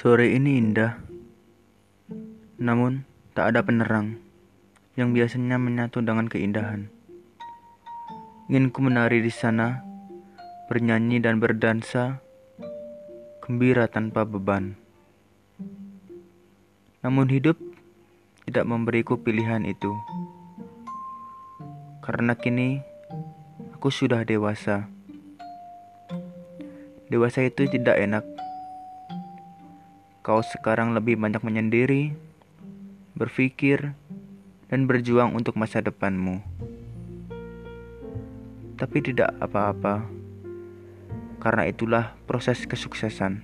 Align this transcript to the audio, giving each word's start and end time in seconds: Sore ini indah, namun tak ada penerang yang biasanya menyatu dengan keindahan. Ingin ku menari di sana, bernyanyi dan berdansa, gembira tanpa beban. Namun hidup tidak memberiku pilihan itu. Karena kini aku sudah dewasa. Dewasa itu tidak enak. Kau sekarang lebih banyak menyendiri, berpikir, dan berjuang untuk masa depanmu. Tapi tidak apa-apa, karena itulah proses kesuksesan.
Sore 0.00 0.32
ini 0.32 0.56
indah, 0.56 0.96
namun 2.56 3.04
tak 3.36 3.52
ada 3.52 3.60
penerang 3.60 4.16
yang 4.96 5.12
biasanya 5.12 5.60
menyatu 5.60 6.00
dengan 6.00 6.24
keindahan. 6.24 6.88
Ingin 8.48 8.72
ku 8.72 8.80
menari 8.80 9.20
di 9.20 9.28
sana, 9.28 9.84
bernyanyi 10.72 11.20
dan 11.20 11.36
berdansa, 11.36 12.16
gembira 13.44 13.92
tanpa 13.92 14.24
beban. 14.24 14.72
Namun 17.04 17.28
hidup 17.28 17.60
tidak 18.48 18.64
memberiku 18.72 19.20
pilihan 19.20 19.68
itu. 19.68 19.92
Karena 22.00 22.32
kini 22.40 22.80
aku 23.76 23.92
sudah 23.92 24.24
dewasa. 24.24 24.88
Dewasa 27.12 27.44
itu 27.44 27.68
tidak 27.68 28.00
enak. 28.00 28.24
Kau 30.20 30.44
sekarang 30.44 30.92
lebih 30.92 31.16
banyak 31.16 31.40
menyendiri, 31.40 32.12
berpikir, 33.16 33.96
dan 34.68 34.84
berjuang 34.84 35.32
untuk 35.32 35.56
masa 35.56 35.80
depanmu. 35.80 36.44
Tapi 38.76 38.98
tidak 39.00 39.32
apa-apa, 39.40 40.04
karena 41.40 41.64
itulah 41.72 42.12
proses 42.28 42.68
kesuksesan. 42.68 43.40